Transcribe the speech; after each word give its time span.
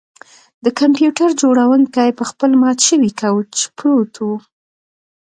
د 0.63 0.65
کمپیوټر 0.79 1.29
جوړونکی 1.41 2.09
په 2.17 2.23
خپل 2.29 2.51
مات 2.61 2.79
شوي 2.87 3.11
کوچ 3.21 3.53
پروت 3.77 4.13
و 4.25 4.27